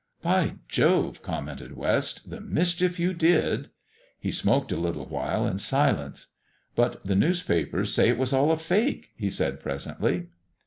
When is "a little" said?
4.71-5.05